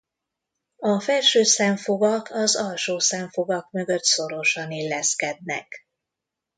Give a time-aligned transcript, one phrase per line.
[0.77, 5.87] A felső szemfogak az alsó szemfogak mögött szorosan illeszkednek.